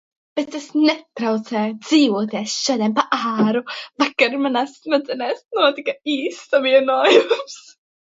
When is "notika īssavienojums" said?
5.59-7.59